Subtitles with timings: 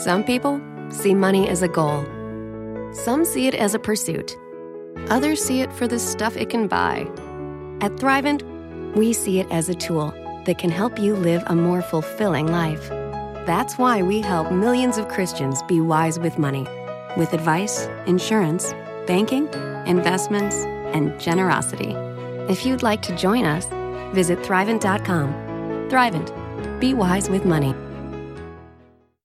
[0.00, 2.06] Some people see money as a goal.
[2.94, 4.34] Some see it as a pursuit.
[5.10, 7.00] Others see it for the stuff it can buy.
[7.82, 8.42] At Thrivent,
[8.96, 10.14] we see it as a tool
[10.46, 12.88] that can help you live a more fulfilling life.
[13.44, 16.66] That's why we help millions of Christians be wise with money,
[17.18, 18.72] with advice, insurance,
[19.06, 19.52] banking,
[19.86, 20.56] investments,
[20.94, 21.92] and generosity.
[22.50, 23.66] If you'd like to join us,
[24.14, 25.34] visit thrivent.com.
[25.90, 27.74] Thrivent, be wise with money.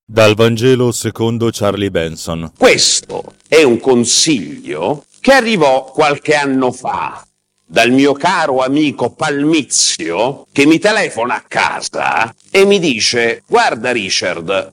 [0.08, 2.52] Dal Vangelo secondo Charlie Benson.
[2.56, 7.26] Questo è un consiglio che arrivò qualche anno fa
[7.66, 14.72] dal mio caro amico Palmizio che mi telefona a casa e mi dice guarda Richard,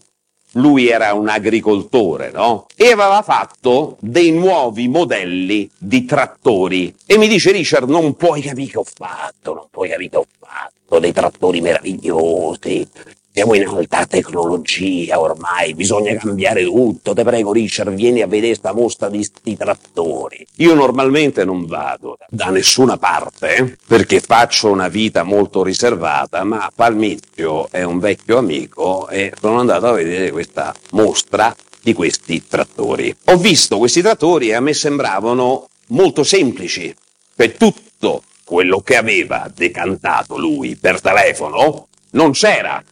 [0.52, 2.66] lui era un agricoltore, no?
[2.76, 6.94] E aveva fatto dei nuovi modelli di trattori.
[7.06, 10.26] E mi dice Richard, non puoi capire che ho fatto, non puoi capire che ho
[10.38, 12.86] fatto, dei trattori meravigliosi,
[13.32, 17.14] siamo in alta tecnologia ormai, bisogna cambiare tutto.
[17.14, 20.46] Te prego, Richard, vieni a vedere sta mostra di sti trattori.
[20.56, 27.68] Io normalmente non vado da nessuna parte perché faccio una vita molto riservata, ma Palmizio
[27.70, 33.14] è un vecchio amico e sono andato a vedere questa mostra di questi trattori.
[33.26, 36.94] Ho visto questi trattori e a me sembravano molto semplici,
[37.34, 42.82] cioè tutto quello che aveva decantato lui per telefono non c'era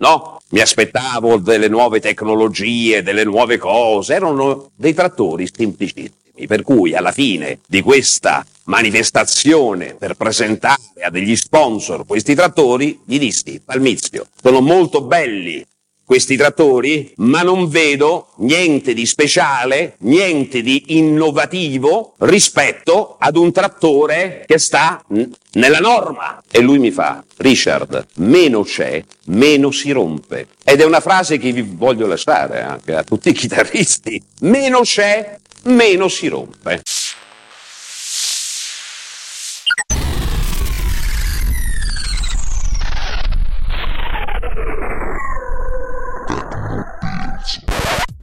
[0.00, 0.40] no?
[0.50, 7.12] Mi aspettavo delle nuove tecnologie, delle nuove cose, erano dei trattori semplicissimi, per cui alla
[7.12, 14.60] fine di questa manifestazione per presentare a degli sponsor questi trattori, gli dissi, Palmizio, sono
[14.60, 15.64] molto belli,
[16.10, 24.42] questi trattori, ma non vedo niente di speciale, niente di innovativo rispetto ad un trattore
[24.44, 25.04] che sta
[25.52, 26.42] nella norma.
[26.50, 30.48] E lui mi fa, Richard, meno c'è, meno si rompe.
[30.64, 34.20] Ed è una frase che vi voglio lasciare anche a tutti i chitarristi.
[34.40, 36.82] Meno c'è, meno si rompe.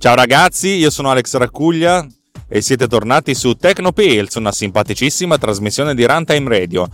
[0.08, 2.08] Ciao ragazzi, io sono Alex Raccuglia
[2.48, 6.88] e siete tornati su Tecnopills, una simpaticissima trasmissione di Runtime Radio.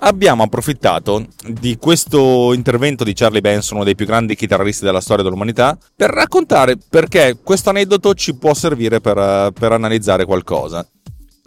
[0.00, 5.24] Abbiamo approfittato di questo intervento di Charlie Benson, uno dei più grandi chitarristi della storia
[5.24, 10.86] dell'umanità, per raccontare perché questo aneddoto ci può servire per, per analizzare qualcosa.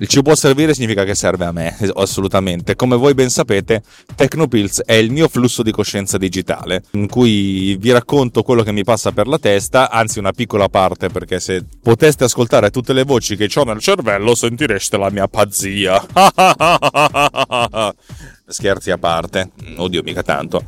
[0.06, 2.76] Ci può servire significa che serve a me, assolutamente.
[2.76, 3.84] Come voi ben sapete,
[4.16, 8.84] Tecnopills è il mio flusso di coscienza digitale, in cui vi racconto quello che mi
[8.84, 13.36] passa per la testa, anzi una piccola parte, perché se poteste ascoltare tutte le voci
[13.36, 16.04] che ho nel cervello, sentireste la mia pazzia.
[18.48, 20.66] Scherzi a parte, oddio mica tanto.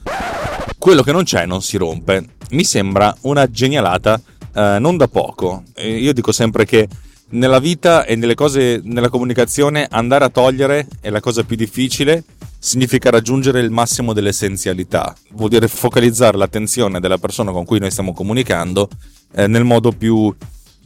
[0.78, 2.26] Quello che non c'è non si rompe.
[2.52, 4.22] Mi sembra una genialata
[4.54, 5.64] eh, non da poco.
[5.78, 6.88] Io dico sempre che
[7.34, 12.24] nella vita e nelle cose, nella comunicazione, andare a togliere è la cosa più difficile,
[12.60, 18.14] significa raggiungere il massimo dell'essenzialità, vuol dire focalizzare l'attenzione della persona con cui noi stiamo
[18.14, 18.90] comunicando
[19.36, 20.34] eh, nel modo più,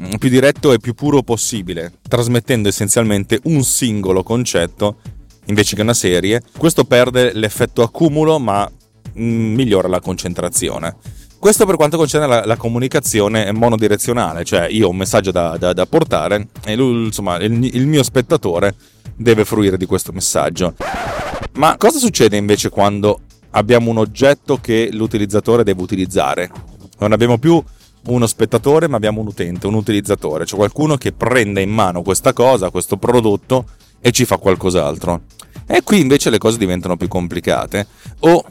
[0.02, 4.98] mm, più diretto e più puro possibile, trasmettendo essenzialmente un singolo concetto
[5.46, 6.42] invece che una serie.
[6.58, 8.70] Questo perde l'effetto accumulo, ma
[9.20, 10.96] mm, migliora la concentrazione.
[11.40, 15.72] Questo per quanto concerne la, la, comunicazione monodirezionale, cioè io ho un messaggio da, da,
[15.72, 18.76] da portare e lui, insomma, il, il, mio spettatore
[19.16, 20.74] deve fruire di questo messaggio.
[21.54, 23.22] Ma cosa succede invece quando
[23.52, 26.50] abbiamo un oggetto che l'utilizzatore deve utilizzare?
[27.00, 27.64] Non abbiamo più
[28.08, 32.34] uno spettatore, ma abbiamo un utente, un utilizzatore, cioè qualcuno che prende in mano questa
[32.34, 33.66] cosa, questo prodotto
[34.00, 35.22] e ci fa qualcos'altro.
[35.68, 37.88] E qui invece le cose diventano più complicate
[38.20, 38.44] o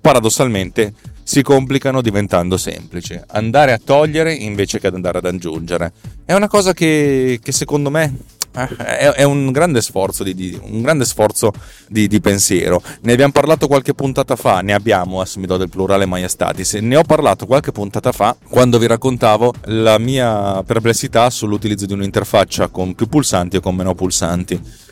[0.00, 0.92] paradossalmente
[1.26, 3.20] si complicano diventando semplici.
[3.30, 5.92] Andare a togliere invece che andare ad aggiungere.
[6.24, 8.16] È una cosa che, che secondo me
[8.54, 11.52] eh, è, un grande sforzo, di, di, un grande sforzo
[11.88, 12.80] di, di, pensiero.
[13.00, 16.94] Ne abbiamo parlato qualche puntata fa, ne abbiamo, adesso mi do del plurale maiestatis, ne
[16.94, 22.94] ho parlato qualche puntata fa quando vi raccontavo la mia perplessità sull'utilizzo di un'interfaccia con
[22.94, 24.84] più pulsanti o con meno pulsanti.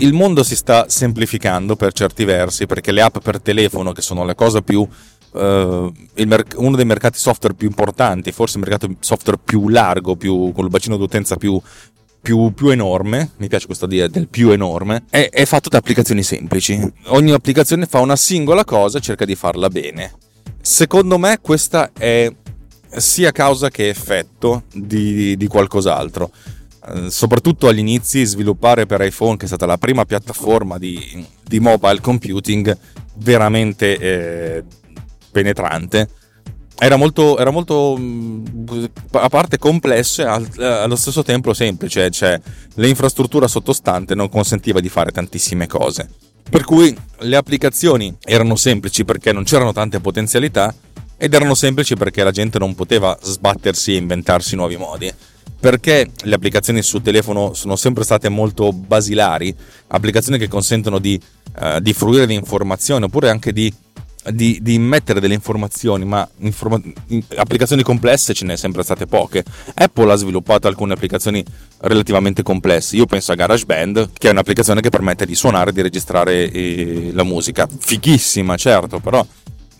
[0.00, 4.24] Il mondo si sta semplificando per certi versi perché le app per telefono, che sono
[4.24, 4.88] le cose più
[5.30, 5.92] Uh,
[6.24, 10.64] merc- uno dei mercati software più importanti, forse il mercato software più largo, più, con
[10.64, 11.60] il bacino d'utenza più,
[12.20, 16.22] più, più, enorme, mi piace questa idea del più enorme, è, è, fatto da applicazioni
[16.22, 16.80] semplici.
[17.06, 20.12] Ogni applicazione fa una singola cosa e cerca di farla bene.
[20.60, 22.32] Secondo me questa è
[22.96, 26.30] sia causa che effetto di, di qualcos'altro.
[26.86, 31.60] Uh, soprattutto agli inizi sviluppare per iPhone, che è stata la prima piattaforma di, di
[31.60, 32.76] mobile computing
[33.16, 34.64] veramente eh,
[35.38, 36.08] penetrante,
[36.80, 42.40] era molto, era molto mm, a parte complesse allo stesso tempo semplice, cioè
[42.74, 46.08] l'infrastruttura sottostante non consentiva di fare tantissime cose.
[46.48, 50.74] Per cui le applicazioni erano semplici perché non c'erano tante potenzialità
[51.16, 55.12] ed erano semplici perché la gente non poteva sbattersi e inventarsi nuovi modi.
[55.60, 59.54] Perché le applicazioni sul telefono sono sempre state molto basilari,
[59.88, 61.20] applicazioni che consentono di,
[61.60, 63.72] uh, di fruire di informazioni oppure anche di
[64.30, 66.80] di, di immettere delle informazioni, ma informa-
[67.36, 69.44] applicazioni complesse ce ne sono sempre state poche.
[69.74, 71.44] Apple ha sviluppato alcune applicazioni
[71.80, 72.96] relativamente complesse.
[72.96, 77.10] Io penso a GarageBand, che è un'applicazione che permette di suonare e di registrare eh,
[77.12, 77.66] la musica.
[77.66, 79.24] Fighissima, certo, però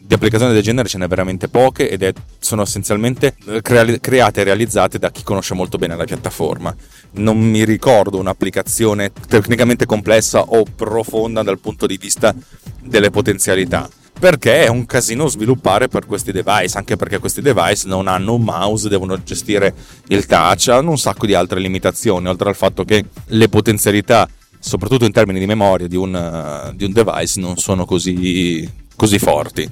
[0.08, 4.40] di applicazioni del genere ce n'è veramente poche ed è, sono essenzialmente eh, crea- create
[4.40, 6.74] e realizzate da chi conosce molto bene la piattaforma.
[7.12, 12.34] Non mi ricordo un'applicazione tecnicamente complessa o profonda dal punto di vista
[12.82, 13.86] delle potenzialità
[14.18, 18.42] perché è un casino sviluppare per questi device, anche perché questi device non hanno un
[18.42, 19.74] mouse, devono gestire
[20.08, 24.28] il touch, hanno un sacco di altre limitazioni, oltre al fatto che le potenzialità,
[24.58, 29.18] soprattutto in termini di memoria di un, uh, di un device, non sono così, così
[29.18, 29.70] forti.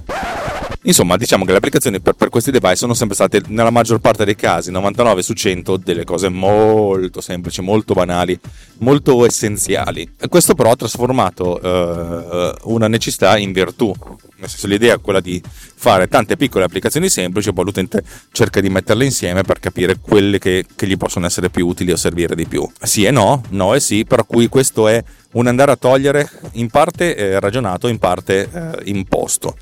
[0.86, 4.24] Insomma, diciamo che le applicazioni per, per, questi device sono sempre state, nella maggior parte
[4.24, 8.38] dei casi, 99 su 100, delle cose molto semplici, molto banali,
[8.78, 10.08] molto essenziali.
[10.16, 13.92] E questo però ha trasformato eh, una necessità in virtù.
[14.38, 18.02] Nel senso, l'idea è quella di fare tante piccole applicazioni semplici e poi l'utente
[18.32, 21.96] cerca di metterle insieme per capire quelle che, che gli possono essere più utili o
[21.96, 22.68] servire di più.
[22.82, 25.02] Sì e no, no e sì, per cui questo è
[25.32, 29.56] un andare a togliere in parte eh, ragionato, in parte eh, imposto.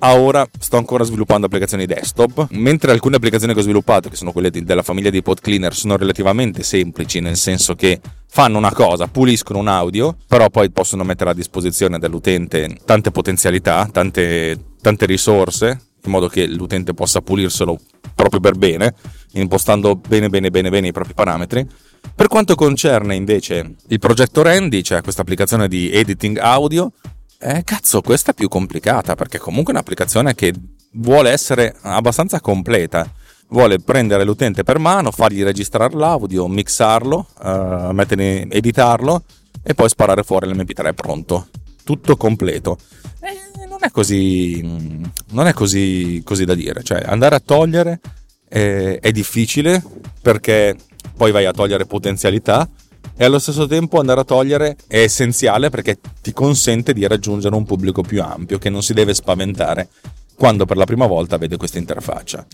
[0.00, 4.30] A ora sto ancora sviluppando applicazioni desktop, mentre alcune applicazioni che ho sviluppato, che sono
[4.30, 7.98] quelle di, della famiglia di Pod Cleaner, sono relativamente semplici, nel senso che
[8.36, 13.88] fanno una cosa, puliscono un audio, però poi possono mettere a disposizione dell'utente tante potenzialità,
[13.90, 17.80] tante, tante risorse, in modo che l'utente possa pulirselo
[18.14, 18.94] proprio per bene,
[19.32, 21.66] impostando bene bene bene bene i propri parametri.
[22.14, 26.92] Per quanto concerne invece il progetto Randy, cioè questa applicazione di editing audio,
[27.38, 30.52] eh, cazzo, questa è più complicata perché comunque è un'applicazione che
[30.92, 33.10] vuole essere abbastanza completa.
[33.48, 39.22] Vuole prendere l'utente per mano, fargli registrare l'audio, mixarlo, uh, mettere, editarlo
[39.62, 41.48] e poi sparare fuori l'MP3 pronto.
[41.84, 42.76] Tutto completo.
[43.20, 44.60] Eh, non è così.
[45.30, 46.82] Non è così, così da dire.
[46.82, 48.00] Cioè, andare a togliere
[48.48, 49.82] eh, è difficile
[50.20, 50.76] perché
[51.16, 52.68] poi vai a togliere potenzialità
[53.16, 57.64] e allo stesso tempo andare a togliere è essenziale perché ti consente di raggiungere un
[57.64, 59.88] pubblico più ampio che non si deve spaventare
[60.36, 62.46] quando per la prima volta vede questa interfaccia.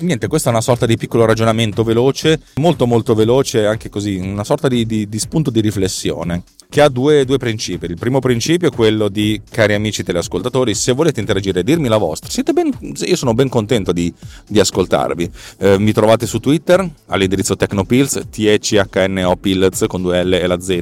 [0.00, 4.42] Niente, questo è una sorta di piccolo ragionamento veloce, molto molto veloce, anche così, una
[4.42, 7.86] sorta di, di, di spunto di riflessione che ha due, due, principi.
[7.86, 12.28] Il primo principio è quello di, cari amici teleascoltatori, se volete interagire, dirmi la vostra.
[12.52, 14.12] Ben, io sono ben contento di,
[14.48, 15.30] di ascoltarvi.
[15.58, 20.80] Eh, mi trovate su Twitter all'indirizzo Technopills, T-E-C-H-N-O Pills con due L e la Z,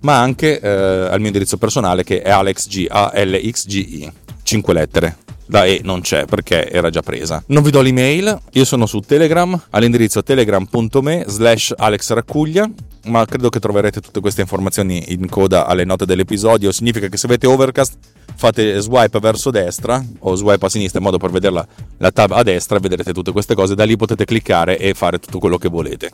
[0.00, 4.12] ma anche eh, al mio indirizzo personale che è AlexG, A-L-X-G-I,
[4.42, 5.16] 5 lettere
[5.50, 7.42] la E non c'è perché era già presa.
[7.46, 12.70] Non vi do l'email, io sono su Telegram all'indirizzo telegram.me slash alexraccuglia
[13.04, 16.72] ma credo che troverete tutte queste informazioni in coda alle note dell'episodio.
[16.72, 17.96] Significa che se avete Overcast
[18.34, 21.66] fate swipe verso destra o swipe a sinistra in modo per vedere
[21.96, 23.74] la, tab a destra e vedrete tutte queste cose.
[23.74, 26.10] Da lì potete cliccare e fare tutto quello che volete.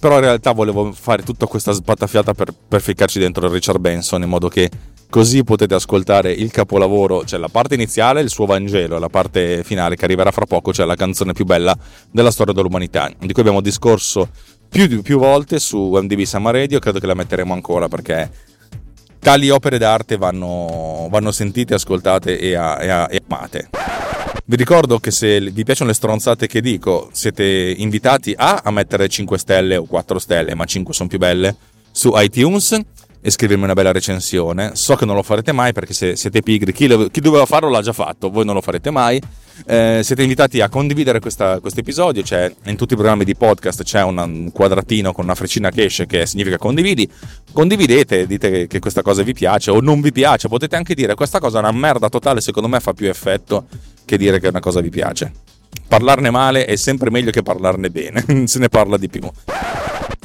[0.00, 4.28] Però in realtà volevo fare tutta questa spattafiata per, per ficcarci dentro Richard Benson in
[4.28, 4.70] modo che
[5.14, 9.94] Così potete ascoltare il capolavoro, cioè la parte iniziale, il suo Vangelo, la parte finale
[9.94, 11.78] che arriverà fra poco, cioè la canzone più bella
[12.10, 14.28] della storia dell'umanità, di cui abbiamo discorso
[14.68, 18.28] più, più volte su MDB Summer Radio, credo che la metteremo ancora perché
[19.20, 23.68] tali opere d'arte vanno, vanno sentite, ascoltate e, a, e, a, e amate.
[24.46, 29.08] Vi ricordo che se vi piacciono le stronzate che dico, siete invitati a, a mettere
[29.08, 31.54] 5 stelle o 4 stelle, ma 5 sono più belle,
[31.92, 32.76] su iTunes
[33.26, 34.72] e scrivermi una bella recensione.
[34.74, 37.70] So che non lo farete mai perché se siete pigri, chi, lo, chi doveva farlo
[37.70, 39.18] l'ha già fatto, voi non lo farete mai.
[39.64, 44.02] Eh, siete invitati a condividere questo episodio, cioè in tutti i programmi di podcast c'è
[44.02, 47.10] una, un quadratino con una freccina che esce che significa condividi.
[47.50, 51.38] Condividete, dite che questa cosa vi piace o non vi piace, potete anche dire questa
[51.38, 53.68] cosa è una merda totale, secondo me fa più effetto
[54.04, 55.32] che dire che una cosa vi piace.
[55.88, 59.30] Parlarne male è sempre meglio che parlarne bene, se ne parla di più.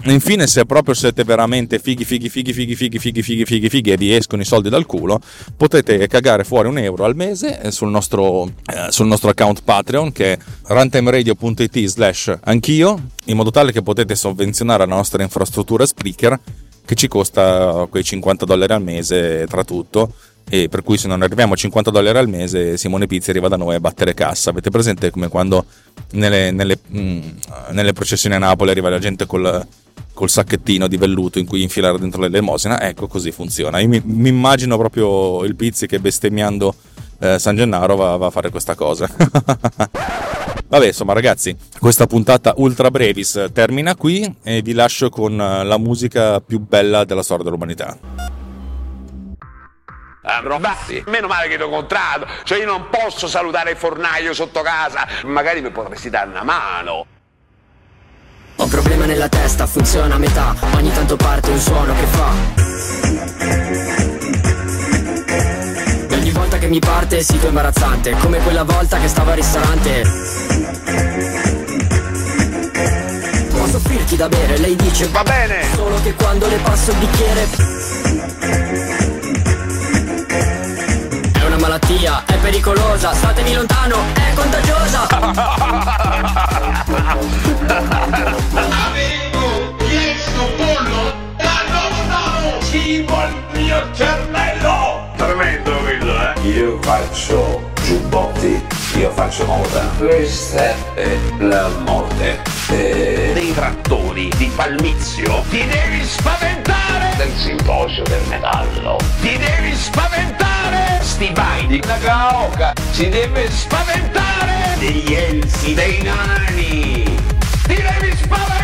[0.04, 3.98] Infine, se proprio siete veramente fighi, fighi, fighi, fighi, fighi, fighi, fighi, fighi, fighi e
[3.98, 5.20] vi escono i soldi dal culo,
[5.58, 10.34] potete cagare fuori un euro al mese sul nostro, eh, sul nostro account Patreon che
[10.34, 10.38] è
[10.68, 16.40] runtimeradio.it slash anch'io, in modo tale che potete sovvenzionare la nostra infrastruttura Spreaker
[16.86, 20.14] che ci costa quei 50 dollari al mese tra tutto
[20.50, 23.58] e per cui se non arriviamo a 50 dollari al mese Simone Pizzi arriva da
[23.58, 24.50] noi a battere cassa.
[24.50, 25.66] Avete presente come quando
[26.14, 27.20] nelle, nelle, mh, mm,
[27.72, 29.68] nelle processioni a Napoli arriva la gente col,
[30.20, 32.82] col, sacchettino di velluto in cui infilare dentro l'elemosina?
[32.82, 33.80] Ecco, così funziona.
[33.80, 36.76] Io mi, mi immagino proprio il Pizzi che bestemmiando
[37.20, 39.10] eh, San Gennaro va, va a fare questa cosa.
[40.68, 46.42] Vabbè, insomma, ragazzi, questa puntata ultra brevis termina qui e vi lascio con la musica
[46.42, 47.98] più bella della storia dell'umanità.
[50.22, 54.34] Ah, Robazzi, meno male che ti ho incontrato, cioè io non posso salutare il fornaio
[54.34, 57.06] sotto casa, magari mi potresti dare una mano.
[58.90, 62.32] Problema nella testa, funziona a metà, ogni tanto parte un suono che fa.
[66.08, 69.36] E ogni volta che mi parte è sito imbarazzante, come quella volta che stavo al
[69.36, 70.02] ristorante.
[73.52, 77.78] Posso offrirti da bere, lei dice va bene, solo che quando le passo il bicchiere.
[81.60, 83.69] Malattia è pericolosa, statemi lontano,
[100.52, 100.76] È
[101.38, 102.42] la morte.
[102.70, 103.32] E...
[103.34, 105.44] Dei trattori di Palmizio.
[105.48, 108.98] Ti devi spaventare del simposio del metallo.
[109.22, 112.74] Ti devi spaventare stivai di Nagaoka.
[112.90, 117.04] Si deve spaventare degli elfi, dei nani.
[117.68, 118.59] Ti devi spaventare.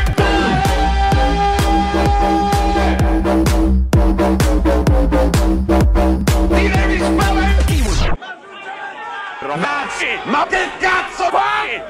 [9.96, 11.82] Ragazzi, ma che cazzo fai?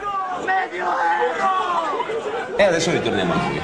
[2.55, 3.61] E adesso ritorniamo a noi.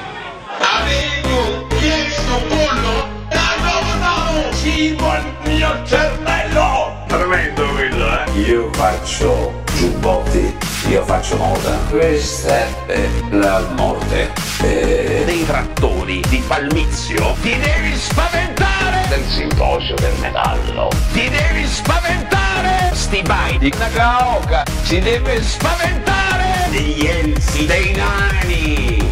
[0.58, 7.04] Avevo chiesto pollo, l'hanno cibo al mio cervello.
[7.06, 8.30] Tremendo quello, eh?
[8.40, 10.56] Io faccio giubbotti,
[10.88, 11.78] io faccio moda.
[11.88, 14.32] Questa è la morte.
[14.60, 15.22] E...
[15.24, 17.36] Dei trattori di Palmizio.
[17.42, 20.88] Ti devi spaventare del simposio del metallo.
[21.12, 22.41] Ti devi spaventare
[23.12, 24.64] stivai di Nagaoka.
[24.84, 29.06] Si deve spaventare degli elfi, dei nani.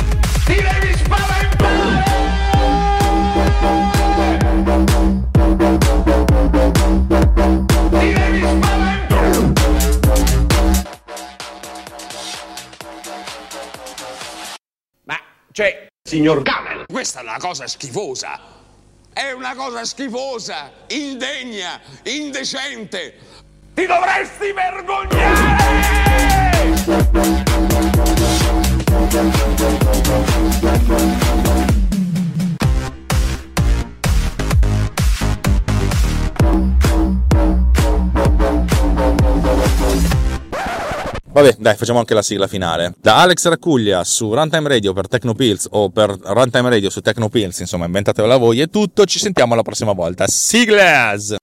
[0.47, 2.05] Ti devi spaventare.
[7.89, 9.53] Ti devi spaventare.
[15.05, 15.21] Ma,
[15.53, 18.41] cioè, signor Camel, questa è una cosa schifosa.
[19.13, 23.40] È una cosa schifosa, indegna, indecente.
[23.75, 25.71] Ti dovresti vergognare!
[41.33, 42.93] Vabbè, dai, facciamo anche la sigla finale.
[43.01, 47.87] Da Alex Raccuglia su Runtime Radio per Tecnopills o per Runtime Radio su Tecnopills, insomma,
[47.87, 49.07] inventatevela voi, è tutto.
[49.07, 50.27] Ci sentiamo la prossima volta.
[50.27, 51.40] Siglas!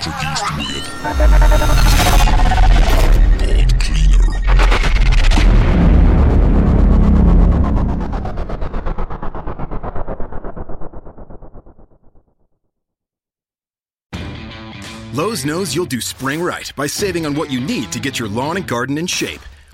[0.00, 0.84] Produced with
[3.38, 4.26] Pod Cleaner.
[15.14, 18.28] Lowe's knows you'll do spring right by saving on what you need to get your
[18.28, 19.40] lawn and garden in shape.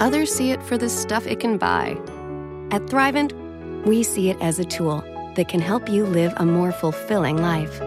[0.00, 1.90] Others see it for the stuff it can buy.
[2.70, 3.32] At Thrivent,
[3.84, 5.04] we see it as a tool
[5.36, 7.78] that can help you live a more fulfilling life.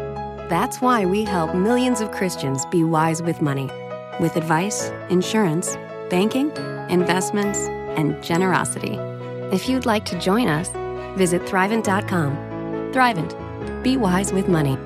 [0.49, 3.69] That's why we help millions of Christians be wise with money
[4.19, 5.77] with advice, insurance,
[6.09, 6.51] banking,
[6.89, 7.59] investments,
[7.97, 8.97] and generosity.
[9.51, 10.69] If you'd like to join us,
[11.17, 12.91] visit Thrivent.com.
[12.91, 14.77] Thrivent, be wise with money.